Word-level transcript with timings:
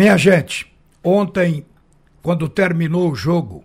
Minha 0.00 0.16
gente, 0.16 0.66
ontem, 1.04 1.62
quando 2.22 2.48
terminou 2.48 3.12
o 3.12 3.14
jogo, 3.14 3.62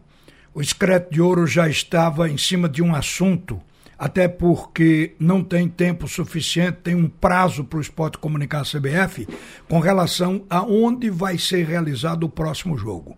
o 0.54 0.60
Escreto 0.60 1.14
de 1.14 1.22
Ouro 1.22 1.48
já 1.48 1.70
estava 1.70 2.30
em 2.30 2.38
cima 2.38 2.68
de 2.68 2.84
um 2.84 2.94
assunto, 2.94 3.62
até 3.98 4.28
porque 4.28 5.16
não 5.18 5.42
tem 5.42 5.70
tempo 5.70 6.10
suficiente, 6.10 6.80
tem 6.84 6.94
um 6.94 7.08
prazo 7.08 7.64
para 7.64 7.80
o 7.80 7.82
Esporte 7.82 8.18
Comunicar 8.18 8.66
CBF 8.66 9.26
com 9.70 9.80
relação 9.80 10.44
a 10.50 10.62
onde 10.62 11.10
vai 11.10 11.38
ser 11.38 11.66
realizado 11.66 12.26
o 12.26 12.30
próximo 12.30 12.78
jogo. 12.78 13.18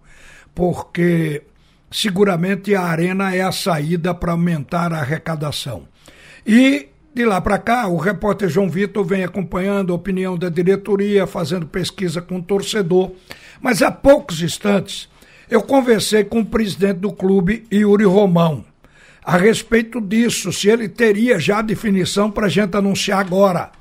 Porque 0.54 1.42
seguramente 1.90 2.76
a 2.76 2.84
arena 2.84 3.36
é 3.36 3.42
a 3.42 3.52
saída 3.52 4.14
para 4.14 4.34
aumentar 4.34 4.94
a 4.94 5.00
arrecadação. 5.00 5.88
E 6.46 6.90
de 7.18 7.26
lá 7.26 7.42
para 7.42 7.58
cá, 7.58 7.88
o 7.88 7.98
repórter 7.98 8.48
João 8.48 8.70
Vitor 8.70 9.04
vem 9.04 9.24
acompanhando 9.24 9.92
a 9.92 9.96
opinião 9.96 10.38
da 10.38 10.50
diretoria, 10.50 11.26
fazendo 11.26 11.66
pesquisa 11.66 12.22
com 12.22 12.38
o 12.38 12.44
torcedor. 12.44 13.12
Mas 13.60 13.82
há 13.82 13.92
poucos 13.92 14.44
instantes, 14.44 15.10
eu 15.50 15.64
conversei 15.64 16.24
com 16.24 16.42
o 16.42 16.46
presidente 16.46 17.00
do 17.00 17.12
clube, 17.12 17.66
Yuri 17.74 18.04
Romão, 18.04 18.64
a 19.24 19.36
respeito 19.36 20.00
disso, 20.00 20.54
se 20.54 20.70
ele 20.70 20.88
teria 20.88 21.40
já 21.40 21.64
definição 21.64 22.30
para 22.30 22.46
a 22.46 22.50
gente 22.50 22.78
anunciar 22.78 23.20
agora. 23.20 23.72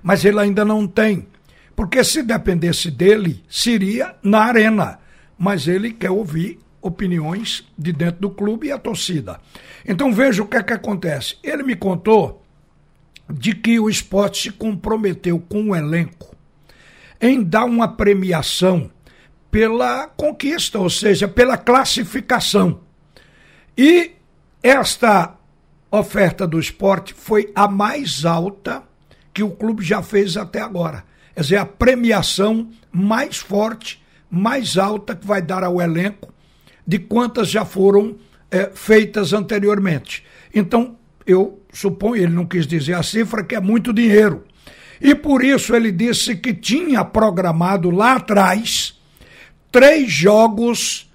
Mas 0.00 0.24
ele 0.24 0.38
ainda 0.38 0.64
não 0.64 0.86
tem. 0.86 1.26
Porque 1.74 2.04
se 2.04 2.22
dependesse 2.22 2.88
dele, 2.88 3.42
seria 3.48 4.14
na 4.22 4.44
arena. 4.44 5.00
Mas 5.36 5.66
ele 5.66 5.92
quer 5.92 6.12
ouvir 6.12 6.60
opiniões 6.80 7.66
de 7.76 7.92
dentro 7.92 8.20
do 8.20 8.30
clube 8.30 8.68
e 8.68 8.72
a 8.72 8.78
torcida. 8.78 9.40
Então 9.84 10.12
veja 10.12 10.44
o 10.44 10.46
que 10.46 10.56
é 10.56 10.62
que 10.62 10.72
acontece. 10.72 11.36
Ele 11.42 11.64
me 11.64 11.74
contou 11.74 12.45
de 13.28 13.54
que 13.54 13.78
o 13.80 13.88
esporte 13.88 14.42
se 14.44 14.50
comprometeu 14.50 15.38
com 15.38 15.70
o 15.70 15.76
elenco 15.76 16.34
em 17.20 17.42
dar 17.42 17.64
uma 17.64 17.88
premiação 17.88 18.90
pela 19.50 20.06
conquista, 20.06 20.78
ou 20.78 20.90
seja, 20.90 21.26
pela 21.26 21.56
classificação. 21.56 22.80
E 23.76 24.12
esta 24.62 25.36
oferta 25.90 26.46
do 26.46 26.58
esporte 26.58 27.14
foi 27.14 27.50
a 27.54 27.66
mais 27.68 28.24
alta 28.24 28.82
que 29.32 29.42
o 29.42 29.50
clube 29.50 29.84
já 29.84 30.02
fez 30.02 30.36
até 30.36 30.60
agora. 30.60 31.04
Quer 31.34 31.40
dizer, 31.40 31.56
a 31.56 31.66
premiação 31.66 32.70
mais 32.90 33.38
forte, 33.38 34.02
mais 34.30 34.76
alta 34.76 35.14
que 35.14 35.26
vai 35.26 35.40
dar 35.42 35.62
ao 35.62 35.80
elenco 35.80 36.32
de 36.86 36.98
quantas 36.98 37.48
já 37.48 37.64
foram 37.64 38.16
é, 38.50 38.70
feitas 38.74 39.32
anteriormente. 39.32 40.24
Então, 40.54 40.95
eu 41.26 41.60
suponho, 41.72 42.22
ele 42.22 42.32
não 42.32 42.46
quis 42.46 42.66
dizer 42.66 42.94
a 42.94 43.02
cifra, 43.02 43.42
que 43.42 43.54
é 43.54 43.60
muito 43.60 43.92
dinheiro. 43.92 44.44
E 45.00 45.14
por 45.14 45.44
isso 45.44 45.74
ele 45.74 45.92
disse 45.92 46.36
que 46.36 46.54
tinha 46.54 47.04
programado 47.04 47.90
lá 47.90 48.14
atrás 48.14 48.98
três 49.70 50.10
jogos 50.10 51.10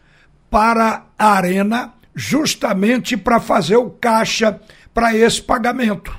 para 0.50 1.06
a 1.18 1.32
Arena, 1.32 1.94
justamente 2.14 3.16
para 3.16 3.40
fazer 3.40 3.78
o 3.78 3.90
caixa 3.90 4.60
para 4.94 5.16
esse 5.16 5.42
pagamento. 5.42 6.16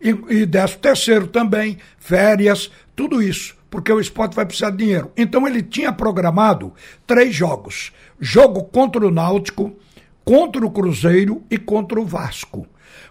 E, 0.00 0.08
e 0.30 0.46
décimo 0.46 0.80
terceiro 0.80 1.26
também, 1.26 1.78
férias, 1.98 2.70
tudo 2.96 3.22
isso, 3.22 3.54
porque 3.68 3.92
o 3.92 4.00
esporte 4.00 4.34
vai 4.34 4.46
precisar 4.46 4.70
de 4.70 4.78
dinheiro. 4.78 5.12
Então 5.16 5.46
ele 5.46 5.62
tinha 5.62 5.92
programado 5.92 6.72
três 7.06 7.34
jogos: 7.34 7.92
jogo 8.20 8.64
contra 8.64 9.06
o 9.06 9.10
Náutico, 9.10 9.76
contra 10.24 10.64
o 10.64 10.70
Cruzeiro 10.70 11.42
e 11.50 11.58
contra 11.58 12.00
o 12.00 12.06
Vasco. 12.06 12.66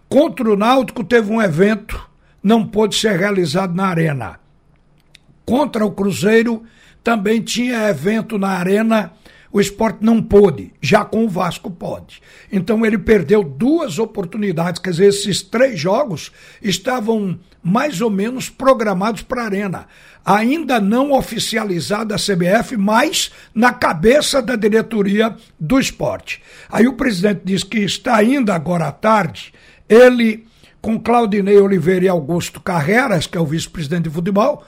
Contra 0.09 0.51
o 0.51 0.57
Náutico 0.57 1.03
teve 1.03 1.31
um 1.31 1.41
evento, 1.41 2.09
não 2.43 2.65
pôde 2.67 2.95
ser 2.95 3.17
realizado 3.17 3.73
na 3.73 3.87
Arena. 3.87 4.39
Contra 5.45 5.85
o 5.85 5.91
Cruzeiro 5.91 6.63
também 7.03 7.41
tinha 7.41 7.89
evento 7.89 8.37
na 8.37 8.49
Arena, 8.49 9.13
o 9.51 9.59
esporte 9.59 9.99
não 10.01 10.21
pôde, 10.21 10.71
já 10.81 11.03
com 11.03 11.25
o 11.25 11.29
Vasco 11.29 11.69
pode. 11.69 12.21
Então 12.51 12.85
ele 12.85 12.97
perdeu 12.97 13.43
duas 13.43 13.99
oportunidades, 13.99 14.81
quer 14.81 14.91
dizer, 14.91 15.07
esses 15.07 15.41
três 15.41 15.79
jogos 15.79 16.31
estavam 16.61 17.39
mais 17.61 18.01
ou 18.01 18.09
menos 18.09 18.49
programados 18.49 19.21
para 19.21 19.41
a 19.41 19.45
Arena. 19.45 19.87
Ainda 20.23 20.79
não 20.79 21.11
oficializada 21.11 22.15
a 22.15 22.17
CBF, 22.17 22.77
mas 22.77 23.31
na 23.53 23.73
cabeça 23.73 24.41
da 24.41 24.55
diretoria 24.55 25.35
do 25.59 25.79
esporte. 25.79 26.41
Aí 26.69 26.87
o 26.87 26.93
presidente 26.93 27.41
diz 27.43 27.63
que 27.63 27.79
está 27.79 28.15
ainda 28.15 28.55
agora 28.55 28.87
à 28.87 28.91
tarde 28.91 29.53
ele, 29.91 30.47
com 30.81 30.97
Claudinei 30.97 31.57
Oliveira 31.57 32.05
e 32.05 32.07
Augusto 32.07 32.61
Carreras, 32.61 33.27
que 33.27 33.37
é 33.37 33.41
o 33.41 33.45
vice-presidente 33.45 34.03
de 34.03 34.09
futebol, 34.09 34.63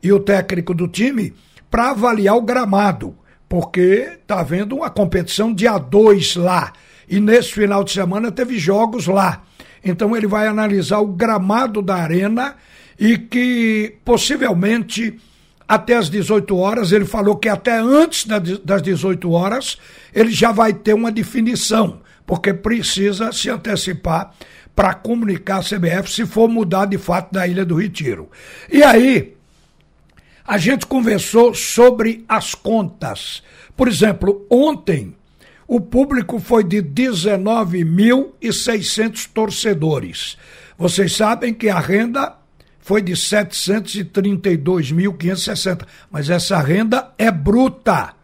e 0.00 0.12
o 0.12 0.20
técnico 0.20 0.72
do 0.72 0.86
time, 0.86 1.34
para 1.68 1.90
avaliar 1.90 2.36
o 2.36 2.42
gramado, 2.42 3.16
porque 3.48 4.18
está 4.20 4.40
havendo 4.40 4.76
uma 4.76 4.90
competição 4.90 5.52
de 5.52 5.64
A2 5.66 6.40
lá. 6.40 6.72
E 7.08 7.18
nesse 7.18 7.52
final 7.52 7.82
de 7.82 7.92
semana 7.92 8.30
teve 8.30 8.58
jogos 8.58 9.06
lá. 9.06 9.42
Então 9.82 10.16
ele 10.16 10.26
vai 10.26 10.46
analisar 10.46 10.98
o 10.98 11.06
gramado 11.06 11.80
da 11.80 11.94
arena 11.94 12.56
e 12.98 13.16
que 13.16 13.96
possivelmente 14.04 15.18
até 15.66 15.96
as 15.96 16.08
18 16.08 16.56
horas, 16.56 16.92
ele 16.92 17.04
falou 17.04 17.36
que 17.36 17.48
até 17.48 17.78
antes 17.78 18.26
das 18.64 18.82
18 18.82 19.30
horas 19.30 19.78
ele 20.14 20.30
já 20.30 20.50
vai 20.50 20.72
ter 20.72 20.94
uma 20.94 21.12
definição, 21.12 22.00
porque 22.26 22.54
precisa 22.54 23.32
se 23.32 23.50
antecipar 23.50 24.32
para 24.74 24.94
comunicar 24.94 25.58
a 25.58 25.62
CBF 25.62 26.10
se 26.10 26.24
for 26.24 26.48
mudar 26.48 26.86
de 26.86 26.96
fato 26.96 27.32
da 27.32 27.46
Ilha 27.46 27.64
do 27.64 27.74
Retiro. 27.74 28.30
E 28.70 28.82
aí, 28.82 29.36
a 30.48 30.56
gente 30.56 30.86
conversou 30.86 31.54
sobre 31.54 32.24
as 32.26 32.54
contas. 32.54 33.42
Por 33.76 33.86
exemplo, 33.86 34.46
ontem 34.48 35.14
o 35.66 35.78
público 35.78 36.40
foi 36.40 36.64
de 36.64 36.82
19.600 36.82 39.28
torcedores. 39.32 40.38
Vocês 40.78 41.14
sabem 41.14 41.52
que 41.52 41.68
a 41.68 41.78
renda 41.78 42.34
foi 42.80 43.02
de 43.02 43.12
732.560, 43.12 45.86
mas 46.10 46.30
essa 46.30 46.58
renda 46.58 47.12
é 47.18 47.30
bruta. 47.30 48.14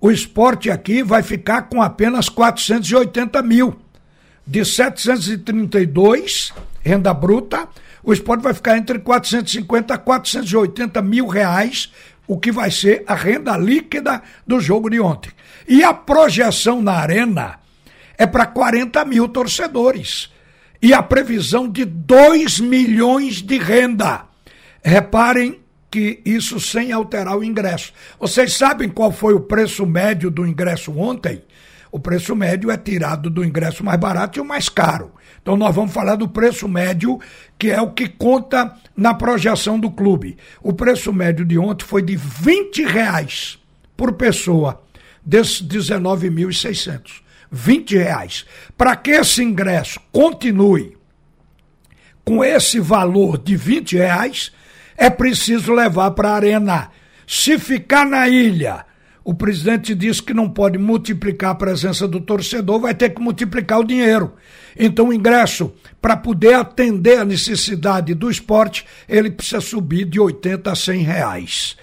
O 0.00 0.12
esporte 0.12 0.70
aqui 0.70 1.02
vai 1.02 1.24
ficar 1.24 1.62
com 1.62 1.82
apenas 1.82 2.28
480 2.28 3.42
mil 3.42 3.76
de 4.46 4.64
732, 4.64 6.52
renda 6.84 7.12
bruta, 7.12 7.66
o 8.04 8.12
esporte 8.12 8.42
vai 8.42 8.52
ficar 8.52 8.76
entre 8.76 8.98
450 8.98 9.94
a 9.94 9.98
480 9.98 11.00
mil 11.02 11.26
reais, 11.26 11.92
o 12.26 12.38
que 12.38 12.52
vai 12.52 12.70
ser 12.70 13.02
a 13.06 13.14
renda 13.14 13.56
líquida 13.56 14.22
do 14.46 14.60
jogo 14.60 14.90
de 14.90 15.00
ontem. 15.00 15.30
E 15.66 15.82
a 15.82 15.94
projeção 15.94 16.82
na 16.82 16.92
arena 16.92 17.58
é 18.18 18.26
para 18.26 18.46
40 18.46 19.04
mil 19.04 19.28
torcedores. 19.28 20.32
E 20.80 20.92
a 20.92 21.02
previsão 21.02 21.68
de 21.68 21.84
2 21.84 22.60
milhões 22.60 23.40
de 23.40 23.58
renda. 23.58 24.26
Reparem 24.82 25.60
que 25.90 26.20
isso 26.24 26.60
sem 26.60 26.92
alterar 26.92 27.38
o 27.38 27.44
ingresso. 27.44 27.92
Vocês 28.18 28.54
sabem 28.54 28.88
qual 28.88 29.10
foi 29.10 29.32
o 29.32 29.40
preço 29.40 29.86
médio 29.86 30.30
do 30.30 30.46
ingresso 30.46 30.92
ontem? 30.98 31.42
O 31.94 32.00
preço 32.00 32.34
médio 32.34 32.72
é 32.72 32.76
tirado 32.76 33.30
do 33.30 33.44
ingresso 33.44 33.84
mais 33.84 34.00
barato 34.00 34.36
e 34.36 34.42
o 34.42 34.44
mais 34.44 34.68
caro. 34.68 35.12
Então 35.40 35.56
nós 35.56 35.72
vamos 35.72 35.92
falar 35.92 36.16
do 36.16 36.28
preço 36.28 36.66
médio, 36.66 37.20
que 37.56 37.70
é 37.70 37.80
o 37.80 37.92
que 37.92 38.08
conta 38.08 38.74
na 38.96 39.14
projeção 39.14 39.78
do 39.78 39.88
clube. 39.88 40.36
O 40.60 40.72
preço 40.72 41.12
médio 41.12 41.44
de 41.44 41.56
ontem 41.56 41.84
foi 41.84 42.02
de 42.02 42.16
20 42.16 42.82
reais 42.82 43.60
por 43.96 44.14
pessoa, 44.14 44.82
desses 45.24 45.62
19.600. 45.62 47.22
20 47.48 47.96
reais. 47.96 48.44
Para 48.76 48.96
que 48.96 49.12
esse 49.12 49.44
ingresso 49.44 50.00
continue 50.10 50.96
com 52.24 52.44
esse 52.44 52.80
valor 52.80 53.38
de 53.38 53.54
20 53.54 53.98
reais, 53.98 54.50
é 54.96 55.08
preciso 55.08 55.72
levar 55.72 56.10
para 56.10 56.30
a 56.30 56.34
arena. 56.34 56.90
Se 57.24 57.56
ficar 57.56 58.04
na 58.04 58.28
ilha 58.28 58.84
o 59.24 59.32
presidente 59.32 59.94
disse 59.94 60.22
que 60.22 60.34
não 60.34 60.50
pode 60.50 60.76
multiplicar 60.76 61.52
a 61.52 61.54
presença 61.54 62.06
do 62.06 62.20
torcedor, 62.20 62.78
vai 62.78 62.94
ter 62.94 63.08
que 63.08 63.22
multiplicar 63.22 63.80
o 63.80 63.84
dinheiro. 63.84 64.34
Então, 64.78 65.08
o 65.08 65.14
ingresso, 65.14 65.72
para 66.00 66.14
poder 66.14 66.54
atender 66.54 67.18
a 67.18 67.24
necessidade 67.24 68.12
do 68.12 68.30
esporte, 68.30 68.84
ele 69.08 69.30
precisa 69.30 69.62
subir 69.62 70.04
de 70.04 70.20
80 70.20 70.70
a 70.70 70.76
100 70.76 71.02
reais. 71.02 71.76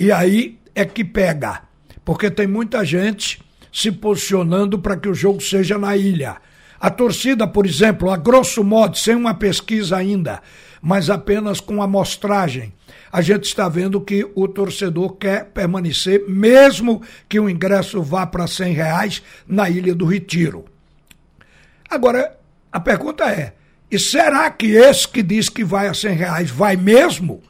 E 0.00 0.10
aí 0.10 0.58
é 0.74 0.86
que 0.86 1.04
pega, 1.04 1.62
porque 2.02 2.30
tem 2.30 2.46
muita 2.46 2.82
gente 2.82 3.42
se 3.70 3.92
posicionando 3.92 4.78
para 4.78 4.96
que 4.96 5.08
o 5.08 5.14
jogo 5.14 5.42
seja 5.42 5.76
na 5.76 5.94
ilha. 5.96 6.36
A 6.80 6.88
torcida, 6.88 7.46
por 7.46 7.66
exemplo, 7.66 8.10
a 8.10 8.16
grosso 8.16 8.64
modo, 8.64 8.96
sem 8.96 9.14
uma 9.14 9.34
pesquisa 9.34 9.98
ainda, 9.98 10.40
mas 10.80 11.10
apenas 11.10 11.60
com 11.60 11.82
amostragem, 11.82 12.72
a 13.10 13.20
gente 13.20 13.44
está 13.44 13.68
vendo 13.68 14.00
que 14.00 14.28
o 14.34 14.48
torcedor 14.48 15.16
quer 15.16 15.46
permanecer, 15.46 16.24
mesmo 16.28 17.02
que 17.28 17.38
o 17.38 17.48
ingresso 17.48 18.02
vá 18.02 18.26
para 18.26 18.46
100 18.46 18.72
reais 18.72 19.22
na 19.46 19.70
Ilha 19.70 19.94
do 19.94 20.04
Retiro. 20.04 20.64
Agora, 21.88 22.36
a 22.70 22.80
pergunta 22.80 23.24
é, 23.24 23.54
e 23.90 23.98
será 23.98 24.50
que 24.50 24.66
esse 24.66 25.06
que 25.06 25.22
diz 25.22 25.48
que 25.48 25.64
vai 25.64 25.88
a 25.88 25.94
100 25.94 26.12
reais 26.14 26.50
vai 26.50 26.76
mesmo? 26.76 27.42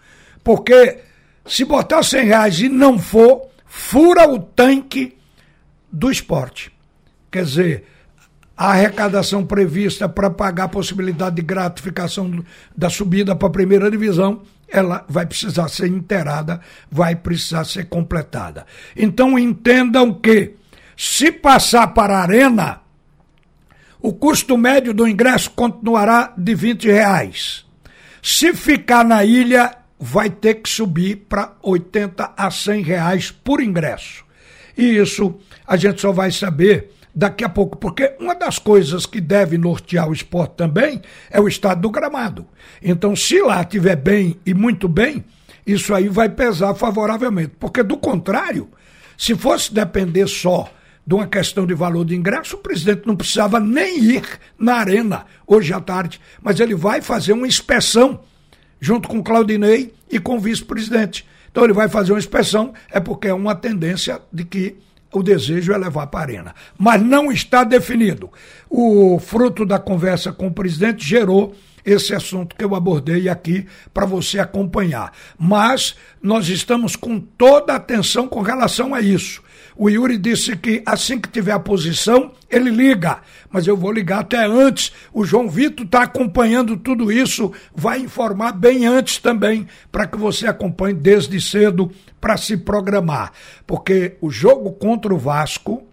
Porque 0.45 0.99
se 1.47 1.65
botar 1.65 2.03
100 2.03 2.25
reais 2.25 2.61
e 2.61 2.69
não 2.69 2.99
for, 2.99 3.49
fura 3.65 4.29
o 4.29 4.39
tanque 4.39 5.17
do 5.91 6.11
esporte. 6.11 6.71
Quer 7.31 7.45
dizer, 7.45 7.85
a 8.57 8.71
arrecadação 8.71 9.45
prevista 9.45 10.09
para 10.09 10.31
pagar 10.31 10.65
a 10.65 10.69
possibilidade 10.69 11.37
de 11.37 11.43
gratificação 11.43 12.45
da 12.77 12.89
subida 12.89 13.37
para 13.37 13.49
a 13.49 13.53
primeira 13.53 13.91
divisão, 13.91 14.43
ela 14.69 15.05
vai 15.09 15.27
precisar 15.27 15.69
ser 15.69 15.89
inteirada, 15.89 16.61
vai 16.91 17.15
precisar 17.15 17.65
ser 17.65 17.87
completada. 17.87 18.67
Então 18.97 19.39
entendam 19.39 20.13
que, 20.13 20.55
se 20.97 21.31
passar 21.31 21.89
para 21.89 22.19
a 22.19 22.23
arena, 22.23 22.81
o 24.01 24.13
custo 24.13 24.57
médio 24.57 24.93
do 24.93 25.07
ingresso 25.07 25.51
continuará 25.51 26.33
de 26.37 26.55
20 26.55 26.87
reais. 26.87 27.65
Se 28.23 28.55
ficar 28.55 29.05
na 29.05 29.25
ilha, 29.25 29.77
vai 29.99 30.31
ter 30.31 30.55
que 30.57 30.69
subir 30.69 31.27
para 31.29 31.53
80 31.63 32.33
a 32.37 32.51
100 32.51 32.83
reais 32.83 33.31
por 33.31 33.63
ingresso. 33.63 34.25
E 34.77 34.97
isso 34.97 35.39
a 35.67 35.77
gente 35.77 36.01
só 36.01 36.13
vai 36.13 36.31
saber 36.31 36.96
daqui 37.17 37.43
a 37.43 37.49
pouco, 37.49 37.79
porque 37.79 38.15
uma 38.21 38.35
das 38.35 38.59
coisas 38.59 39.07
que 39.07 39.23
deve 39.23 39.57
nortear 39.57 40.07
o 40.07 40.13
esporte 40.13 40.55
também 40.55 41.01
é 41.31 41.41
o 41.41 41.49
estado 41.49 41.81
do 41.81 41.91
gramado. 41.91 42.47
Então, 42.83 43.17
se 43.17 43.41
lá 43.41 43.63
estiver 43.63 43.97
bem 43.97 44.39
e 44.45 44.53
muito 44.53 44.87
bem, 44.87 45.25
isso 45.67 45.95
aí 45.95 46.09
vai 46.09 46.29
pesar 46.29 46.75
favoravelmente. 46.75 47.55
Porque, 47.59 47.83
do 47.83 47.97
contrário, 47.97 48.69
se 49.17 49.35
fosse 49.35 49.73
depender 49.73 50.27
só 50.29 50.71
de 51.07 51.15
uma 51.15 51.27
questão 51.27 51.67
de 51.67 51.73
valor 51.73 52.05
de 52.05 52.15
ingresso, 52.15 52.57
o 52.57 52.59
presidente 52.59 53.07
não 53.07 53.17
precisava 53.17 53.59
nem 53.59 53.99
ir 53.99 54.39
na 54.59 54.75
arena 54.75 55.25
hoje 55.47 55.73
à 55.73 55.81
tarde, 55.81 56.21
mas 56.43 56.61
ele 56.61 56.75
vai 56.75 57.01
fazer 57.01 57.33
uma 57.33 57.47
inspeção 57.47 58.21
junto 58.79 59.09
com 59.09 59.23
Claudinei 59.23 59.95
e 60.11 60.19
com 60.21 60.37
o 60.37 60.41
vice-presidente. 60.41 61.27
Então 61.51 61.65
ele 61.65 61.73
vai 61.73 61.89
fazer 61.89 62.13
uma 62.13 62.19
inspeção, 62.19 62.75
é 62.91 63.01
porque 63.01 63.29
é 63.29 63.33
uma 63.33 63.55
tendência 63.55 64.21
de 64.31 64.45
que 64.45 64.77
o 65.17 65.23
desejo 65.23 65.73
é 65.73 65.79
levar 65.79 66.09
para 66.09 66.21
a 66.21 66.23
arena. 66.23 66.55
Mas 66.79 67.01
não 67.01 67.33
está 67.33 67.65
definido. 67.65 68.31
O 68.69 69.19
fruto 69.19 69.65
da 69.65 69.79
conversa 69.79 70.31
com 70.31 70.49
o 70.49 70.53
presidente 70.53 71.07
gerou 71.07 71.55
esse 71.85 72.15
assunto 72.15 72.55
que 72.55 72.63
eu 72.63 72.75
abordei 72.75 73.27
aqui 73.27 73.67
para 73.95 74.05
você 74.05 74.39
acompanhar. 74.39 75.13
Mas 75.39 75.97
nós 76.23 76.49
estamos 76.51 76.97
com 76.97 77.19
toda 77.19 77.73
a 77.73 77.77
atenção 77.77 78.29
com 78.29 78.43
relação 78.43 78.95
a 78.95 79.01
isso. 79.01 79.43
O 79.79 79.91
Yuri 79.91 80.17
disse 80.17 80.57
que 80.57 80.83
assim 80.87 81.19
que 81.19 81.29
tiver 81.29 81.53
a 81.53 81.59
posição, 81.59 82.33
ele 82.51 82.71
liga. 82.71 83.19
Mas 83.51 83.67
eu 83.67 83.77
vou 83.77 83.93
ligar 83.93 84.21
até 84.21 84.45
antes. 84.47 84.91
O 85.13 85.25
João 85.25 85.49
Vitor 85.49 85.85
está 85.85 86.03
acompanhando 86.03 86.77
tudo 86.77 87.13
isso, 87.13 87.53
vai 87.75 88.01
informar 88.01 88.53
bem 88.53 88.87
antes 88.87 89.19
também, 89.19 89.67
para 89.93 90.07
que 90.07 90.17
você 90.17 90.47
acompanhe 90.47 90.95
desde 90.95 91.41
cedo 91.41 91.93
para 92.21 92.37
se 92.37 92.57
programar. 92.57 93.33
Porque 93.67 94.17
o 94.21 94.31
jogo 94.31 94.73
contra 94.73 95.13
o 95.13 95.19
Vasco 95.19 95.86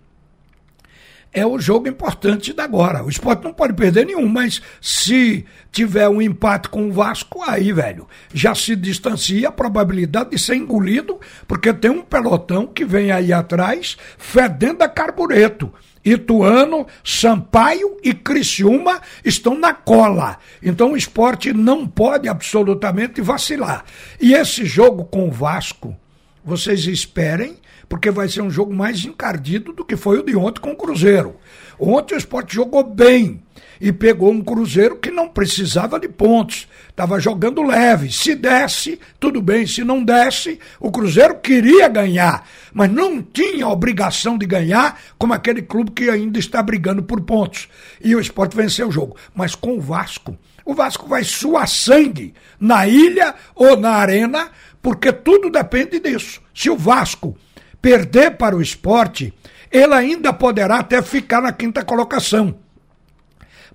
é 1.33 1.45
o 1.45 1.59
jogo 1.59 1.87
importante 1.87 2.53
da 2.53 2.63
agora. 2.63 3.03
O 3.03 3.09
esporte 3.09 3.43
não 3.43 3.53
pode 3.53 3.73
perder 3.73 4.05
nenhum, 4.05 4.27
mas 4.27 4.61
se 4.79 5.45
tiver 5.71 6.07
um 6.07 6.21
empate 6.21 6.69
com 6.69 6.87
o 6.87 6.91
Vasco, 6.91 7.41
aí, 7.43 7.73
velho, 7.73 8.07
já 8.33 8.53
se 8.53 8.75
distancia 8.75 9.49
a 9.49 9.51
probabilidade 9.51 10.31
de 10.31 10.39
ser 10.39 10.55
engolido, 10.55 11.19
porque 11.47 11.73
tem 11.73 11.91
um 11.91 12.01
pelotão 12.01 12.67
que 12.67 12.85
vem 12.85 13.11
aí 13.11 13.33
atrás 13.33 13.97
fedendo 14.17 14.83
a 14.83 14.87
carbureto. 14.87 15.73
Ituano, 16.05 16.85
Sampaio 17.03 17.97
e 18.03 18.13
Criciúma 18.13 19.01
estão 19.23 19.57
na 19.57 19.73
cola. 19.73 20.37
Então 20.61 20.91
o 20.91 20.97
esporte 20.97 21.53
não 21.53 21.87
pode 21.87 22.27
absolutamente 22.27 23.21
vacilar. 23.21 23.85
E 24.19 24.33
esse 24.33 24.65
jogo 24.65 25.05
com 25.05 25.29
o 25.29 25.31
Vasco, 25.31 25.95
vocês 26.43 26.85
esperem 26.87 27.55
porque 27.93 28.09
vai 28.09 28.27
ser 28.27 28.41
um 28.41 28.49
jogo 28.49 28.73
mais 28.73 29.05
encardido 29.05 29.71
do 29.71 29.85
que 29.85 29.95
foi 29.95 30.17
o 30.17 30.23
de 30.23 30.35
ontem 30.35 30.59
com 30.59 30.71
o 30.71 30.75
Cruzeiro. 30.75 31.35
Ontem 31.79 32.15
o 32.15 32.17
esporte 32.17 32.55
jogou 32.55 32.83
bem 32.83 33.39
e 33.79 33.91
pegou 33.91 34.31
um 34.31 34.41
Cruzeiro 34.41 34.95
que 34.95 35.11
não 35.11 35.29
precisava 35.29 35.99
de 35.99 36.09
pontos, 36.09 36.67
estava 36.89 37.19
jogando 37.19 37.61
leve. 37.61 38.11
Se 38.11 38.33
desse, 38.33 38.99
tudo 39.19 39.43
bem, 39.43 39.67
se 39.67 39.83
não 39.83 40.03
desse, 40.03 40.59
o 40.79 40.91
Cruzeiro 40.91 41.35
queria 41.35 41.87
ganhar, 41.87 42.49
mas 42.73 42.91
não 42.91 43.21
tinha 43.21 43.67
obrigação 43.67 44.39
de 44.39 44.47
ganhar, 44.47 44.99
como 45.15 45.35
aquele 45.35 45.61
clube 45.61 45.91
que 45.91 46.09
ainda 46.09 46.39
está 46.39 46.63
brigando 46.63 47.03
por 47.03 47.21
pontos. 47.21 47.69
E 48.03 48.15
o 48.15 48.19
esporte 48.19 48.57
venceu 48.57 48.87
o 48.87 48.91
jogo. 48.91 49.17
Mas 49.35 49.53
com 49.53 49.77
o 49.77 49.79
Vasco, 49.79 50.35
o 50.65 50.73
Vasco 50.73 51.07
vai 51.07 51.23
suar 51.23 51.67
sangue 51.67 52.33
na 52.59 52.87
ilha 52.87 53.35
ou 53.53 53.77
na 53.77 53.91
arena, 53.91 54.49
porque 54.81 55.13
tudo 55.13 55.51
depende 55.51 55.99
disso. 55.99 56.41
Se 56.55 56.71
o 56.71 56.75
Vasco 56.75 57.37
perder 57.83 58.37
para 58.37 58.55
o 58.55 58.61
esporte, 58.61 59.33
ele 59.69 59.93
ainda 59.93 60.31
poderá 60.31 60.77
até 60.77 61.01
ficar 61.01 61.41
na 61.41 61.51
quinta 61.51 61.83
colocação. 61.83 62.55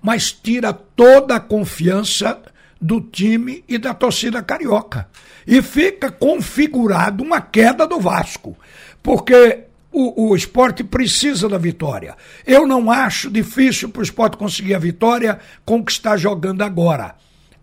Mas 0.01 0.31
tira 0.31 0.73
toda 0.73 1.35
a 1.35 1.39
confiança 1.39 2.41
do 2.81 2.99
time 2.99 3.63
e 3.67 3.77
da 3.77 3.93
torcida 3.93 4.41
carioca. 4.41 5.07
E 5.45 5.61
fica 5.61 6.11
configurado 6.11 7.23
uma 7.23 7.39
queda 7.39 7.85
do 7.85 7.99
Vasco. 7.99 8.57
Porque 9.03 9.65
o, 9.91 10.29
o 10.29 10.35
esporte 10.35 10.83
precisa 10.83 11.47
da 11.47 11.59
vitória. 11.59 12.17
Eu 12.47 12.65
não 12.65 12.89
acho 12.89 13.29
difícil 13.29 13.89
para 13.89 13.99
o 13.99 14.03
esporte 14.03 14.37
conseguir 14.37 14.73
a 14.73 14.79
vitória 14.79 15.39
com 15.63 15.77
o 15.77 15.85
que 15.85 15.91
está 15.91 16.17
jogando 16.17 16.63
agora. 16.63 17.13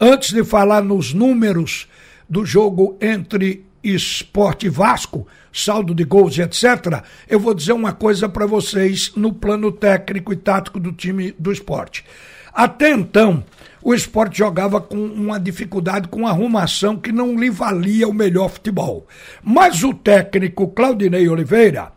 Antes 0.01 0.33
de 0.33 0.45
falar 0.45 0.81
nos 0.81 1.13
números 1.13 1.89
do 2.29 2.47
jogo 2.47 2.97
entre 3.01 3.66
Esporte 3.95 4.69
Vasco, 4.69 5.27
saldo 5.53 5.95
de 5.95 6.05
gols 6.05 6.39
etc., 6.39 7.03
eu 7.29 7.39
vou 7.39 7.55
dizer 7.55 7.73
uma 7.73 7.93
coisa 7.93 8.29
para 8.29 8.47
vocês 8.47 9.13
no 9.15 9.33
plano 9.33 9.71
técnico 9.71 10.33
e 10.33 10.37
tático 10.37 10.81
do 10.81 10.93
time 10.93 11.35
do 11.39 11.53
esporte. 11.53 12.05
Até 12.53 12.91
então, 12.91 13.45
o 13.83 13.95
esporte 13.95 14.39
jogava 14.39 14.81
com 14.81 14.97
uma 14.97 15.39
dificuldade, 15.39 16.09
com 16.09 16.21
uma 16.21 16.31
arrumação 16.31 16.97
que 16.97 17.13
não 17.13 17.39
lhe 17.39 17.51
valia 17.51 18.09
o 18.09 18.15
melhor 18.15 18.49
futebol. 18.49 19.07
Mas 19.43 19.85
o 19.85 19.95
técnico 19.95 20.69
Claudinei 20.69 21.29
Oliveira, 21.29 21.93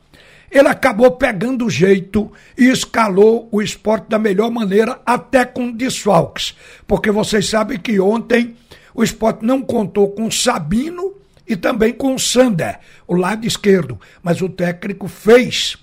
ele 0.52 0.68
acabou 0.68 1.12
pegando 1.12 1.66
o 1.66 1.70
jeito 1.70 2.32
e 2.58 2.66
escalou 2.66 3.48
o 3.52 3.62
esporte 3.62 4.10
da 4.10 4.20
melhor 4.20 4.52
maneira, 4.52 5.00
até 5.06 5.46
com 5.46 5.72
desfalques. 5.72 6.56
Porque 6.86 7.10
vocês 7.10 7.48
sabem 7.48 7.80
que 7.80 8.00
ontem 8.00 8.56
o 8.94 9.04
esporte 9.04 9.46
não 9.46 9.62
contou 9.62 10.10
com 10.12 10.30
Sabino 10.30 11.19
e 11.50 11.58
também 11.58 11.92
com 11.92 12.14
o 12.14 12.20
Sander, 12.20 12.80
o 13.08 13.16
lado 13.16 13.46
esquerdo. 13.46 14.00
Mas 14.22 14.40
o 14.40 14.48
técnico 14.48 15.08
fez 15.08 15.76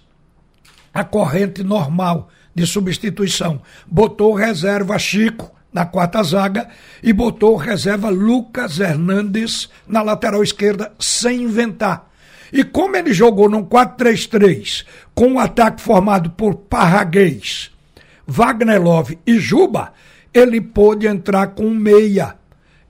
a 0.94 1.02
corrente 1.02 1.64
normal 1.64 2.28
de 2.54 2.64
substituição. 2.64 3.61
Botou 3.85 4.32
reserva 4.32 4.96
Chico 4.96 5.52
na 5.73 5.85
quarta 5.85 6.23
zaga 6.23 6.68
e 7.02 7.12
botou 7.12 7.56
reserva 7.56 8.08
Lucas 8.08 8.78
Hernandes 8.78 9.68
na 9.87 10.00
lateral 10.02 10.42
esquerda 10.42 10.92
sem 10.99 11.42
inventar. 11.42 12.08
E 12.52 12.62
como 12.62 12.96
ele 12.96 13.12
jogou 13.12 13.50
num 13.50 13.64
4-3-3 13.64 14.87
com 15.14 15.32
um 15.32 15.38
ataque 15.40 15.82
formado 15.82 16.30
por 16.30 16.54
Parraguês, 16.54 17.73
Wagner 18.25 18.80
Love 18.80 19.18
e 19.26 19.38
Juba, 19.38 19.92
ele 20.32 20.61
pôde 20.61 21.06
entrar 21.06 21.49
com 21.49 21.68
meia 21.70 22.36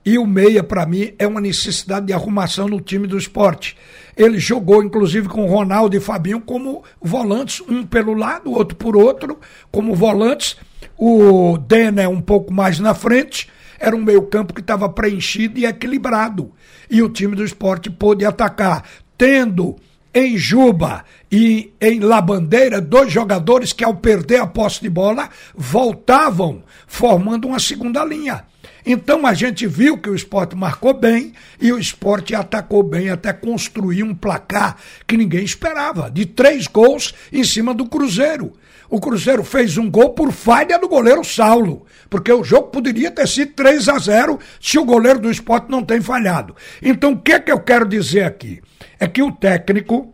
e 0.07 0.17
o 0.17 0.25
meia, 0.25 0.63
para 0.63 0.85
mim, 0.85 1.13
é 1.19 1.27
uma 1.27 1.41
necessidade 1.41 2.05
de 2.05 2.13
arrumação 2.13 2.65
no 2.65 2.79
time 2.79 3.07
do 3.07 3.17
esporte. 3.17 3.75
Ele 4.15 4.39
jogou, 4.39 4.81
inclusive, 4.81 5.27
com 5.27 5.45
Ronaldo 5.47 5.97
e 5.97 5.99
Fabinho 5.99 6.39
como 6.39 6.81
volantes, 7.01 7.61
um 7.67 7.85
pelo 7.85 8.13
lado, 8.13 8.53
outro 8.53 8.77
por 8.77 8.95
outro, 8.95 9.37
como 9.69 9.93
volantes. 9.93 10.55
O 10.97 11.57
Denner 11.57 12.09
um 12.09 12.21
pouco 12.21 12.53
mais 12.53 12.79
na 12.79 12.93
frente. 12.93 13.49
Era 13.77 13.97
um 13.97 14.01
meio-campo 14.01 14.53
que 14.53 14.61
estava 14.61 14.87
preenchido 14.87 15.59
e 15.59 15.65
equilibrado. 15.65 16.53
E 16.89 17.03
o 17.03 17.09
time 17.09 17.35
do 17.35 17.43
esporte 17.43 17.89
pôde 17.89 18.23
atacar, 18.23 18.85
tendo 19.17 19.75
em 20.13 20.37
Juba 20.37 21.03
e 21.29 21.73
em 21.81 21.99
Labandeira, 21.99 22.79
dois 22.79 23.11
jogadores 23.11 23.73
que, 23.73 23.83
ao 23.83 23.95
perder 23.95 24.39
a 24.39 24.47
posse 24.47 24.79
de 24.79 24.89
bola, 24.89 25.29
voltavam, 25.53 26.63
formando 26.87 27.49
uma 27.49 27.59
segunda 27.59 28.05
linha. 28.05 28.45
Então 28.89 29.27
a 29.27 29.33
gente 29.33 29.67
viu 29.67 29.97
que 29.97 30.09
o 30.09 30.15
esporte 30.15 30.55
marcou 30.55 30.93
bem 30.93 31.33
e 31.59 31.73
o 31.73 31.77
esporte 31.77 32.33
atacou 32.33 32.81
bem 32.81 33.09
até 33.09 33.33
construir 33.33 34.01
um 34.01 34.15
placar 34.15 34.77
que 35.05 35.17
ninguém 35.17 35.43
esperava, 35.43 36.09
de 36.09 36.25
três 36.25 36.67
gols 36.67 37.13
em 37.29 37.43
cima 37.43 37.73
do 37.73 37.85
Cruzeiro. 37.85 38.53
O 38.89 39.01
Cruzeiro 39.01 39.43
fez 39.43 39.77
um 39.77 39.91
gol 39.91 40.11
por 40.11 40.31
falha 40.31 40.79
do 40.79 40.87
goleiro 40.87 41.21
Saulo, 41.25 41.85
porque 42.09 42.31
o 42.31 42.45
jogo 42.45 42.69
poderia 42.69 43.11
ter 43.11 43.27
sido 43.27 43.51
3 43.51 43.89
a 43.89 43.99
0 43.99 44.39
se 44.61 44.79
o 44.79 44.85
goleiro 44.85 45.19
do 45.19 45.29
esporte 45.29 45.69
não 45.69 45.83
tem 45.83 45.99
falhado. 45.99 46.55
Então 46.81 47.11
o 47.11 47.19
que, 47.19 47.33
é 47.33 47.39
que 47.41 47.51
eu 47.51 47.59
quero 47.59 47.85
dizer 47.85 48.23
aqui? 48.23 48.61
É 48.97 49.05
que 49.05 49.21
o 49.21 49.33
técnico 49.33 50.13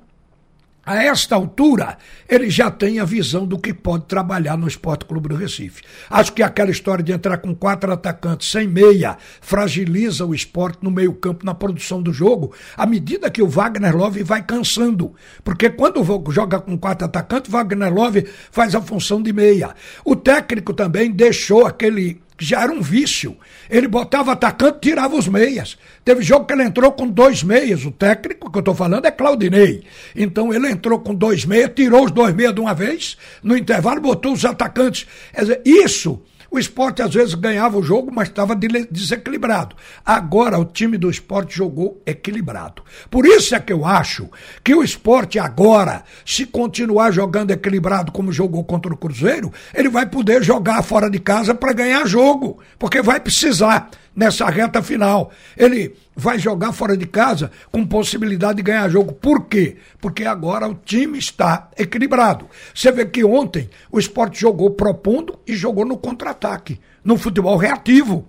a 0.86 1.02
esta 1.02 1.36
altura, 1.36 1.98
ele 2.28 2.50
já 2.50 2.70
tem 2.70 3.00
a 3.00 3.06
visão 3.06 3.46
do 3.46 3.58
que 3.58 3.74
pode 3.74 4.06
trabalhar 4.06 4.58
no 4.58 4.68
Esporte 4.68 5.06
Clube 5.06 5.30
do 5.30 5.36
Recife. 5.36 5.82
Acho 6.10 6.34
que 6.34 6.44
aquela 6.44 6.72
história 6.72 7.04
de 7.04 7.12
entrar 7.12 7.38
com 7.38 7.56
quatro 7.56 7.92
atacantes 7.92 8.52
sem 8.52 8.68
meia 8.68 9.18
fragiliza 9.40 10.26
o 10.26 10.36
esporte 10.36 10.80
no 10.82 10.92
meio-campo, 10.92 11.46
na 11.46 11.54
produção 11.54 12.02
do 12.02 12.12
jogo, 12.12 12.54
à 12.76 12.86
medida 12.86 13.32
que 13.32 13.42
o 13.42 13.48
Wagner 13.48 13.96
Love 13.96 14.24
vai 14.24 14.44
cansando. 14.44 15.14
Porque 15.44 15.70
quando 15.70 16.04
joga 16.32 16.60
com 16.60 16.78
quatro 16.78 17.06
atacantes, 17.06 17.50
Wagner 17.50 17.94
Love 17.94 18.28
faz 18.52 18.76
a 18.76 18.82
função 18.82 19.22
de 19.22 19.32
meia. 19.32 19.74
O 20.04 20.16
técnico 20.16 20.74
também 20.74 21.12
deixou 21.12 21.66
aquele 21.66 22.16
que 22.16 22.23
já 22.40 22.62
era 22.62 22.72
um 22.72 22.82
vício. 22.82 23.38
Ele 23.70 23.88
botava 23.88 24.32
atacante, 24.34 24.80
tirava 24.82 25.16
os 25.16 25.28
meias. 25.28 25.78
Teve 26.04 26.22
jogo 26.22 26.46
que 26.46 26.54
ele 26.54 26.64
entrou 26.64 26.92
com 26.92 27.08
dois 27.08 27.44
meias. 27.44 27.86
O 27.86 27.92
técnico 27.92 28.52
que 28.52 28.58
eu 28.58 28.62
estou 28.62 28.76
falando 28.76 29.06
é 29.06 29.12
Claudinei. 29.12 29.84
Então 30.16 30.54
ele 30.54 30.70
entrou 30.70 31.00
com 31.00 31.14
dois 31.14 31.46
meias, 31.46 31.72
tirou 31.76 32.06
os 32.06 32.12
dois 32.12 32.34
meias 32.34 32.54
de 32.54 32.62
uma 32.62 32.74
vez, 32.74 33.18
no 33.42 33.56
intervalo 33.56 34.02
botou 34.02 34.34
os 34.34 34.44
atacantes. 34.46 35.08
Quer 35.34 35.42
dizer, 35.42 35.62
isso 35.66 36.22
o 36.54 36.60
esporte 36.60 37.02
às 37.02 37.12
vezes 37.12 37.34
ganhava 37.34 37.80
o 37.80 37.84
jogo, 37.84 38.12
mas 38.14 38.28
estava 38.28 38.56
desequilibrado. 38.56 39.76
Agora 40.06 40.60
o 40.60 40.64
time 40.64 41.00
do 41.00 41.10
esporte 41.10 41.58
jogou 41.58 42.00
equilibrado. 42.06 42.84
Por 43.10 43.26
isso 43.26 43.56
é 43.56 43.60
que 43.60 43.74
eu 43.74 43.84
acho 43.84 44.30
que 44.64 44.76
o 44.76 44.84
esporte 44.84 45.40
agora, 45.40 46.04
se 46.24 46.46
continuar 46.46 47.10
jogando 47.10 47.50
equilibrado 47.50 48.12
como 48.12 48.32
jogou 48.32 48.64
contra 48.64 48.94
o 48.94 48.98
Cruzeiro, 48.98 49.52
ele 49.74 49.90
vai 49.90 50.06
poder 50.06 50.44
jogar 50.44 50.84
fora 50.84 51.10
de 51.10 51.18
casa 51.18 51.56
para 51.56 51.74
ganhar 51.74 52.06
jogo, 52.06 52.60
porque 52.78 53.02
vai 53.02 53.20
precisar 53.20 53.90
nessa 54.16 54.46
reta 54.50 54.82
final. 54.82 55.32
Ele 55.58 55.96
vai 56.16 56.38
jogar 56.38 56.72
fora 56.72 56.96
de 56.96 57.06
casa 57.06 57.52
com 57.72 57.86
possibilidade 57.86 58.58
de 58.58 58.64
ganhar 58.64 58.90
jogo. 58.90 59.14
Por 59.14 59.46
quê? 59.46 59.78
Porque 60.00 60.26
agora 60.26 60.68
o 60.68 60.76
time 60.76 61.18
está 61.18 61.70
equilibrado. 61.78 62.48
Você 62.74 62.92
vê 62.92 63.06
que 63.06 63.24
ontem 63.24 63.70
o 63.92 64.00
esporte 64.00 64.40
jogou 64.40 64.72
propondo 64.72 65.40
e 65.48 65.56
jogou 65.56 65.86
no 65.86 65.98
contra-ataque, 65.98 66.80
no 67.04 67.18
futebol 67.18 67.58
reativo. 67.58 68.28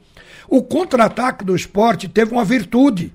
O 0.48 0.62
contra-ataque 0.62 1.44
do 1.44 1.56
esporte 1.56 2.08
teve 2.08 2.32
uma 2.32 2.44
virtude. 2.44 3.12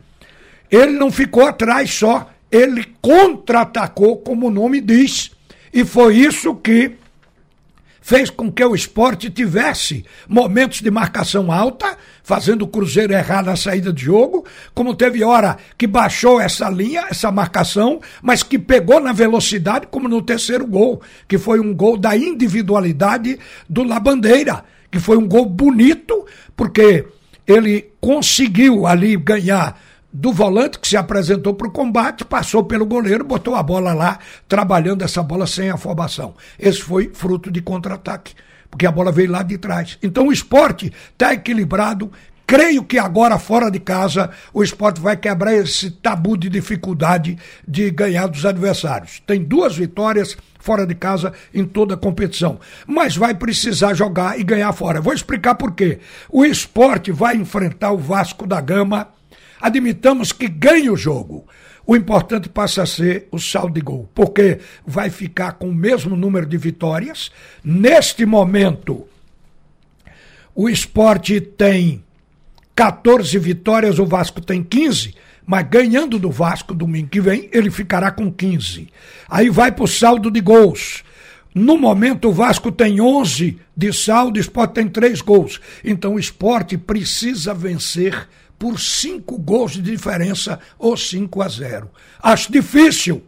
Ele 0.70 0.92
não 0.92 1.12
ficou 1.12 1.48
atrás 1.48 1.92
só, 1.94 2.30
ele 2.52 2.86
contra-atacou, 3.02 4.18
como 4.18 4.48
o 4.48 4.52
nome 4.52 4.82
diz. 4.82 5.32
E 5.74 5.86
foi 5.86 6.18
isso 6.18 6.56
que 6.56 6.94
fez 8.10 8.32
com 8.32 8.52
que 8.52 8.66
o 8.66 8.74
esporte 8.74 9.30
tivesse 9.30 10.04
momentos 10.28 10.82
de 10.82 10.90
marcação 10.90 11.52
alta, 11.52 11.96
fazendo 12.24 12.64
o 12.64 12.68
Cruzeiro 12.68 13.14
errar 13.14 13.44
na 13.44 13.56
saída 13.56 13.94
de 13.94 14.06
jogo, 14.06 14.44
como 14.74 14.96
teve 14.96 15.24
hora 15.24 15.58
que 15.78 15.86
baixou 15.86 16.42
essa 16.42 16.68
linha, 16.72 17.06
essa 17.08 17.32
marcação, 17.32 18.02
mas 18.20 18.42
que 18.42 18.58
pegou 18.58 19.00
na 19.00 19.14
velocidade, 19.14 19.86
como 19.92 20.10
no 20.10 20.24
terceiro 20.24 20.66
gol, 20.66 21.04
que 21.28 21.38
foi 21.38 21.60
um 21.60 21.72
gol 21.72 21.98
da 21.98 22.18
individualidade 22.18 23.38
do 23.70 23.84
Labandeira, 23.84 24.64
que 24.90 25.00
foi 25.00 25.16
um 25.16 25.28
gol 25.28 25.46
bonito, 25.46 26.26
porque 26.58 27.06
ele 27.46 27.92
conseguiu 28.02 28.88
ali 28.88 29.16
ganhar 29.18 29.80
do 30.12 30.34
volante 30.34 30.80
que 30.80 30.88
se 30.88 30.98
apresentou 30.98 31.54
para 31.54 31.68
o 31.68 31.72
combate, 31.72 32.26
passou 32.26 32.64
pelo 32.64 32.86
goleiro, 32.86 33.24
botou 33.24 33.56
a 33.56 33.64
bola 33.64 33.94
lá, 33.94 34.20
trabalhando 34.48 35.04
essa 35.04 35.22
bola 35.22 35.46
sem 35.46 35.70
afobação. 35.70 36.34
Esse 36.58 36.82
foi 36.82 37.12
fruto 37.14 37.52
de 37.52 37.62
contra-ataque, 37.62 38.34
porque 38.70 38.88
a 38.88 38.92
bola 38.92 39.12
veio 39.12 39.32
lá 39.32 39.44
de 39.44 39.58
trás. 39.58 39.98
Então 40.02 40.28
o 40.28 40.34
esporte 40.34 40.92
está 41.12 41.34
equilibrado. 41.34 42.12
Creio 42.48 42.84
que 42.84 42.98
agora, 42.98 43.38
fora 43.38 43.70
de 43.70 43.80
casa, 43.80 44.32
o 44.52 44.64
esporte 44.64 45.00
vai 45.00 45.16
quebrar 45.16 45.54
esse 45.54 45.92
tabu 45.92 46.36
de 46.36 46.50
dificuldade 46.50 47.38
de 47.68 47.92
ganhar 47.92 48.26
dos 48.26 48.44
adversários. 48.44 49.22
Tem 49.28 49.44
duas 49.44 49.78
vitórias 49.78 50.36
fora 50.60 50.84
de 50.88 50.96
casa 50.96 51.32
em 51.54 51.64
toda 51.64 51.94
a 51.94 51.98
competição. 51.98 52.60
Mas 52.88 53.16
vai 53.16 53.36
precisar 53.36 53.94
jogar 53.94 54.40
e 54.40 54.44
ganhar 54.44 54.74
fora. 54.74 55.00
Vou 55.00 55.14
explicar 55.14 55.54
por 55.54 55.74
quê. 55.74 56.00
O 56.28 56.44
esporte 56.44 57.12
vai 57.12 57.36
enfrentar 57.36 57.92
o 57.92 58.00
Vasco 58.00 58.48
da 58.48 58.60
Gama 58.60 59.08
admitamos 59.60 60.32
que 60.32 60.48
ganhe 60.48 60.90
o 60.90 60.96
jogo. 60.96 61.48
O 61.86 61.96
importante 61.96 62.48
passa 62.48 62.84
a 62.84 62.86
ser 62.86 63.28
o 63.32 63.40
saldo 63.40 63.74
de 63.74 63.82
gol, 63.82 64.10
porque 64.14 64.60
vai 64.86 65.10
ficar 65.10 65.54
com 65.54 65.70
o 65.70 65.74
mesmo 65.74 66.16
número 66.16 66.46
de 66.46 66.58
vitórias. 66.58 67.32
Neste 67.64 68.26
momento, 68.26 69.08
o 70.54 70.70
esporte 70.70 71.42
tem 71.42 72.04
14 72.76 73.38
vitórias, 73.40 73.98
o 73.98 74.06
Vasco 74.06 74.40
tem 74.40 74.64
15, 74.64 75.16
mas 75.46 75.68
ganhando 75.68 76.20
do 76.20 76.30
Vasco 76.30 76.76
domingo 76.76 77.10
que 77.10 77.20
vem, 77.20 77.50
ele 77.52 77.72
ficará 77.72 78.12
com 78.12 78.32
15. 78.32 78.88
Aí 79.28 79.50
vai 79.50 79.72
para 79.72 79.84
o 79.84 79.88
saldo 79.88 80.30
de 80.30 80.40
gols. 80.42 81.04
No 81.56 81.76
momento, 81.76 82.30
o 82.30 82.32
Vasco 82.32 82.72
tem 82.72 83.02
11 83.02 83.58
de 83.76 83.92
saldo, 83.92 84.38
o 84.38 84.40
esporte 84.40 84.76
tem 84.76 84.88
3 84.88 85.22
gols. 85.22 85.60
Então, 85.84 86.14
o 86.14 86.20
esporte 86.20 86.78
precisa 86.78 87.54
vencer 87.54 88.28
por 88.60 88.78
cinco 88.78 89.38
gols 89.40 89.72
de 89.72 89.82
diferença 89.82 90.60
ou 90.78 90.98
5 90.98 91.42
a 91.42 91.48
0. 91.48 91.90
Acho 92.22 92.52
difícil, 92.52 93.24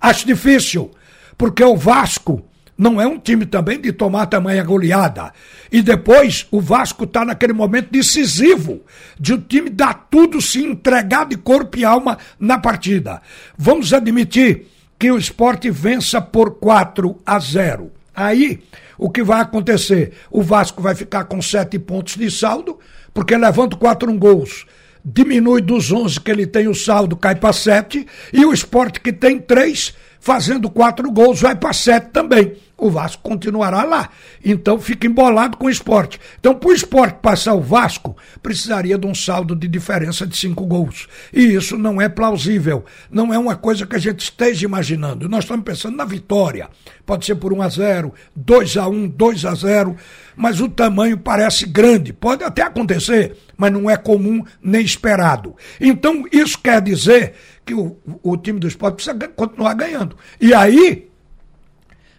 acho 0.00 0.24
difícil, 0.24 0.92
porque 1.36 1.64
o 1.64 1.76
Vasco 1.76 2.44
não 2.78 3.00
é 3.00 3.06
um 3.06 3.18
time 3.18 3.44
também 3.44 3.80
de 3.80 3.92
tomar 3.92 4.26
tamanha 4.26 4.62
goleada. 4.62 5.32
E 5.72 5.82
depois 5.82 6.46
o 6.50 6.60
Vasco 6.60 7.04
está 7.04 7.24
naquele 7.24 7.52
momento 7.52 7.90
decisivo 7.90 8.82
de 9.18 9.34
o 9.34 9.40
time 9.40 9.68
dar 9.70 10.06
tudo, 10.08 10.40
se 10.40 10.62
entregar 10.62 11.26
de 11.26 11.36
corpo 11.36 11.78
e 11.78 11.84
alma 11.84 12.18
na 12.38 12.58
partida. 12.58 13.20
Vamos 13.58 13.92
admitir 13.92 14.66
que 14.98 15.10
o 15.10 15.18
esporte 15.18 15.70
vença 15.70 16.20
por 16.20 16.58
4 16.58 17.18
a 17.26 17.38
0. 17.38 17.90
Aí, 18.14 18.62
o 18.96 19.10
que 19.10 19.22
vai 19.22 19.40
acontecer? 19.40 20.12
O 20.30 20.42
Vasco 20.42 20.80
vai 20.80 20.94
ficar 20.94 21.24
com 21.24 21.42
sete 21.42 21.78
pontos 21.78 22.16
de 22.16 22.30
saldo, 22.30 22.78
porque 23.16 23.34
levando 23.34 23.78
quatro 23.78 24.12
gols 24.12 24.66
diminui 25.02 25.62
dos 25.62 25.90
11 25.90 26.20
que 26.20 26.30
ele 26.30 26.46
tem 26.46 26.68
o 26.68 26.74
saldo, 26.74 27.16
cai 27.16 27.34
para 27.34 27.50
7, 27.50 28.06
e 28.30 28.44
o 28.44 28.52
esporte 28.52 29.00
que 29.00 29.10
tem 29.10 29.38
3, 29.38 29.94
fazendo 30.20 30.68
quatro 30.68 31.10
gols, 31.10 31.40
vai 31.40 31.56
para 31.56 31.72
7 31.72 32.10
também. 32.12 32.56
O 32.78 32.90
Vasco 32.90 33.22
continuará 33.22 33.84
lá. 33.84 34.10
Então 34.44 34.78
fica 34.78 35.06
embolado 35.06 35.56
com 35.56 35.66
o 35.66 35.70
esporte. 35.70 36.20
Então, 36.38 36.54
para 36.54 36.68
o 36.68 36.72
esporte 36.72 37.18
passar 37.22 37.54
o 37.54 37.60
Vasco, 37.60 38.16
precisaria 38.42 38.98
de 38.98 39.06
um 39.06 39.14
saldo 39.14 39.56
de 39.56 39.66
diferença 39.66 40.26
de 40.26 40.36
cinco 40.36 40.66
gols. 40.66 41.08
E 41.32 41.54
isso 41.54 41.78
não 41.78 42.00
é 42.00 42.08
plausível. 42.08 42.84
Não 43.10 43.32
é 43.32 43.38
uma 43.38 43.56
coisa 43.56 43.86
que 43.86 43.96
a 43.96 43.98
gente 43.98 44.20
esteja 44.20 44.66
imaginando. 44.66 45.28
Nós 45.28 45.44
estamos 45.44 45.64
pensando 45.64 45.96
na 45.96 46.04
vitória. 46.04 46.68
Pode 47.06 47.24
ser 47.24 47.36
por 47.36 47.52
1 47.52 47.62
a 47.62 47.68
0 47.68 48.14
2 48.34 48.76
a 48.76 48.88
1 48.88 49.08
2 49.08 49.44
a 49.46 49.54
0 49.54 49.96
mas 50.36 50.60
o 50.60 50.68
tamanho 50.68 51.16
parece 51.16 51.64
grande. 51.64 52.12
Pode 52.12 52.44
até 52.44 52.60
acontecer, 52.60 53.38
mas 53.56 53.72
não 53.72 53.88
é 53.88 53.96
comum 53.96 54.44
nem 54.62 54.84
esperado. 54.84 55.56
Então, 55.80 56.24
isso 56.30 56.58
quer 56.58 56.82
dizer 56.82 57.32
que 57.64 57.72
o, 57.72 57.96
o 58.22 58.36
time 58.36 58.60
do 58.60 58.68
esporte 58.68 58.96
precisa 58.96 59.16
continuar 59.28 59.72
ganhando. 59.72 60.14
E 60.38 60.52
aí, 60.52 61.08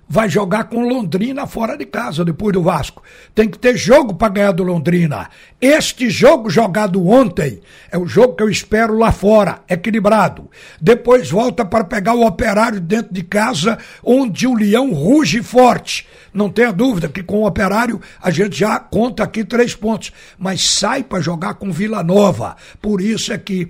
vai 0.08 0.30
jogar 0.30 0.66
com 0.66 0.88
Londrina 0.88 1.46
fora 1.46 1.78
de 1.78 1.86
casa 1.86 2.24
depois 2.24 2.54
do 2.54 2.62
Vasco. 2.62 3.04
Tem 3.36 3.50
que 3.50 3.60
ter 3.60 3.76
jogo 3.76 4.14
para 4.14 4.30
ganhar 4.30 4.52
do 4.52 4.64
Londrina. 4.64 5.30
Este 5.60 6.10
jogo 6.10 6.50
jogado 6.50 7.06
ontem 7.08 7.62
é 7.92 7.98
o 7.98 8.08
jogo 8.08 8.36
que 8.36 8.44
eu 8.44 8.50
espero 8.50 8.98
lá 8.98 9.12
fora, 9.12 9.62
equilibrado. 9.68 10.50
Depois 10.80 11.30
volta 11.30 11.66
para 11.66 11.84
pegar 11.84 12.14
o 12.14 12.26
Operário 12.26 12.80
dentro 12.80 13.14
de 13.14 13.24
casa, 13.24 13.78
onde 14.04 14.48
o 14.48 14.56
Leão 14.56 14.94
ruge 14.94 15.42
forte. 15.42 16.08
Não 16.34 16.50
tenha 16.50 16.72
dúvida 16.72 17.10
que 17.10 17.24
com 17.24 17.42
o 17.42 17.48
Operário 17.48 18.00
a 18.22 18.32
gente 18.32 18.58
já 18.58 18.80
conta 18.80 19.24
aqui 19.24 19.44
três 19.44 19.76
pontos, 19.76 20.12
mas 20.38 20.62
sai 20.62 21.04
para 21.04 21.22
jogar 21.22 21.56
com 21.56 21.72
Vila 21.72 22.04
Nova. 22.04 22.56
Por 22.82 23.02
isso 23.02 23.34
é 23.34 23.38
que 23.38 23.70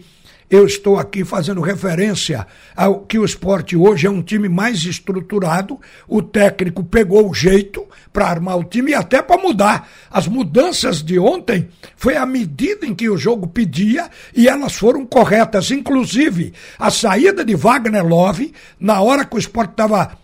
eu 0.50 0.66
estou 0.66 0.98
aqui 0.98 1.26
fazendo 1.26 1.60
referência 1.60 2.48
ao 2.76 3.02
que 3.02 3.20
o 3.20 3.26
esporte 3.26 3.76
hoje 3.76 4.08
é 4.08 4.10
um 4.10 4.22
time 4.22 4.48
mais 4.48 4.86
estruturado. 4.86 5.80
O 6.08 6.22
técnico 6.22 6.84
pegou 6.84 7.30
o 7.30 7.34
jeito 7.34 7.86
para 8.14 8.28
armar 8.28 8.58
o 8.58 8.64
time 8.64 8.92
e 8.92 8.96
até 8.96 9.22
para 9.22 9.42
mudar. 9.42 9.90
As 10.10 10.28
mudanças 10.28 11.04
de 11.04 11.20
ontem 11.20 11.68
foi 11.98 12.16
à 12.16 12.26
medida 12.26 12.86
em 12.86 12.96
que 12.96 13.10
o 13.10 13.18
jogo 13.18 13.48
pedia 13.48 14.10
e 14.34 14.48
elas 14.48 14.74
foram 14.74 15.06
corretas. 15.06 15.70
Inclusive, 15.70 16.54
a 16.80 16.90
saída 16.90 17.44
de 17.44 17.56
Wagner 17.56 18.06
Love, 18.06 18.54
na 18.80 19.02
hora 19.02 19.26
que 19.26 19.36
o 19.36 19.40
esporte 19.40 19.72
estava 19.72 20.18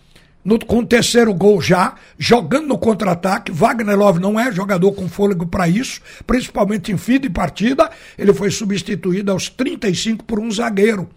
no, 0.44 0.60
com 0.60 0.80
o 0.80 0.86
terceiro 0.86 1.34
gol 1.34 1.62
já, 1.62 1.96
jogando 2.18 2.68
no 2.68 2.78
contra-ataque. 2.78 3.52
Wagner 3.52 3.98
Love 3.98 4.20
não 4.20 4.40
é 4.40 4.52
jogador 4.52 4.92
com 4.92 5.08
fôlego 5.08 5.46
para 5.46 5.68
isso, 5.68 6.02
principalmente 6.28 6.92
em 6.92 6.98
fim 6.98 7.20
de 7.20 7.30
partida. 7.30 7.90
Ele 8.18 8.34
foi 8.34 8.52
substituído 8.52 9.32
aos 9.32 9.50
35 9.50 10.24
por 10.26 10.40
um 10.40 10.52
zagueiro. 10.52 11.10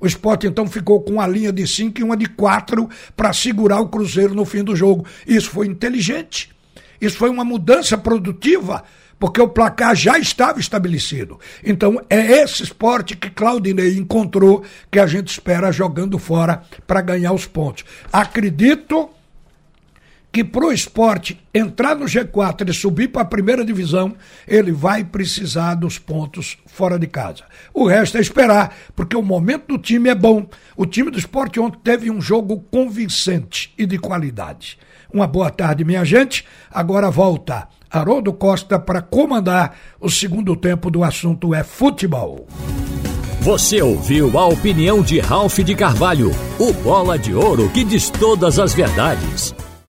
O 0.00 0.06
esporte 0.06 0.46
então 0.46 0.66
ficou 0.66 1.00
com 1.00 1.14
uma 1.14 1.26
linha 1.26 1.52
de 1.52 1.66
5 1.66 2.00
e 2.00 2.04
uma 2.04 2.16
de 2.16 2.26
4 2.26 2.88
para 3.16 3.32
segurar 3.32 3.80
o 3.80 3.88
Cruzeiro 3.88 4.34
no 4.34 4.44
fim 4.44 4.62
do 4.62 4.76
jogo. 4.76 5.06
Isso 5.26 5.50
foi 5.50 5.66
inteligente. 5.66 6.50
Isso 7.00 7.16
foi 7.16 7.30
uma 7.30 7.44
mudança 7.44 7.96
produtiva 7.96 8.84
porque 9.18 9.40
o 9.40 9.48
placar 9.48 9.94
já 9.94 10.18
estava 10.18 10.60
estabelecido. 10.60 11.38
Então 11.62 12.00
é 12.08 12.42
esse 12.42 12.62
esporte 12.62 13.16
que 13.16 13.30
Claudinei 13.30 13.96
encontrou 13.96 14.64
que 14.90 14.98
a 14.98 15.06
gente 15.06 15.28
espera 15.28 15.72
jogando 15.72 16.18
fora 16.18 16.62
para 16.86 17.00
ganhar 17.00 17.32
os 17.32 17.46
pontos. 17.46 17.84
Acredito 18.12 19.10
que 20.34 20.42
para 20.42 20.66
o 20.66 20.72
esporte 20.72 21.40
entrar 21.54 21.94
no 21.94 22.06
G4 22.06 22.68
e 22.68 22.72
subir 22.72 23.06
para 23.06 23.22
a 23.22 23.24
primeira 23.24 23.64
divisão, 23.64 24.16
ele 24.48 24.72
vai 24.72 25.04
precisar 25.04 25.76
dos 25.76 25.96
pontos 25.96 26.58
fora 26.66 26.98
de 26.98 27.06
casa. 27.06 27.44
O 27.72 27.86
resto 27.86 28.18
é 28.18 28.20
esperar, 28.20 28.76
porque 28.96 29.16
o 29.16 29.22
momento 29.22 29.68
do 29.68 29.78
time 29.78 30.08
é 30.08 30.14
bom. 30.14 30.48
O 30.76 30.86
time 30.86 31.08
do 31.08 31.20
esporte 31.20 31.60
ontem 31.60 31.78
teve 31.84 32.10
um 32.10 32.20
jogo 32.20 32.60
convincente 32.68 33.72
e 33.78 33.86
de 33.86 33.96
qualidade. 33.96 34.76
Uma 35.12 35.28
boa 35.28 35.50
tarde, 35.50 35.84
minha 35.84 36.04
gente. 36.04 36.44
Agora 36.68 37.12
volta 37.12 37.68
Haroldo 37.94 38.32
Costa 38.32 38.76
para 38.76 39.00
comandar 39.00 39.76
o 40.00 40.10
segundo 40.10 40.56
tempo 40.56 40.90
do 40.90 41.04
assunto 41.04 41.54
é 41.54 41.62
futebol. 41.62 42.44
Você 43.40 43.80
ouviu 43.80 44.36
a 44.36 44.46
opinião 44.48 45.00
de 45.00 45.20
Ralph 45.20 45.58
de 45.60 45.76
Carvalho, 45.76 46.32
o 46.58 46.72
bola 46.72 47.16
de 47.16 47.32
ouro 47.32 47.68
que 47.68 47.84
diz 47.84 48.10
todas 48.10 48.58
as 48.58 48.74
verdades. 48.74 49.54